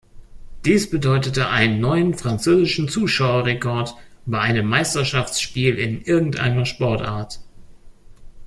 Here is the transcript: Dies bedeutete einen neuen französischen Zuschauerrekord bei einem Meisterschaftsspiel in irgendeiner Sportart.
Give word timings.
Dies 0.65 0.89
bedeutete 0.89 1.49
einen 1.49 1.79
neuen 1.79 2.15
französischen 2.15 2.89
Zuschauerrekord 2.89 3.93
bei 4.25 4.39
einem 4.39 4.65
Meisterschaftsspiel 4.67 5.77
in 5.77 6.01
irgendeiner 6.01 6.65
Sportart. 6.65 7.39